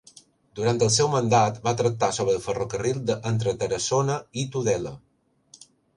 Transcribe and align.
Durant 0.59 0.79
el 0.85 0.89
seu 0.93 1.09
mandat 1.15 1.59
va 1.67 1.73
tractar 1.81 2.09
sobre 2.19 2.35
el 2.37 2.41
ferrocarril 2.47 3.03
entre 3.33 3.53
Tarassona 3.65 4.17
i 4.41 4.47
Tudela. 4.57 4.99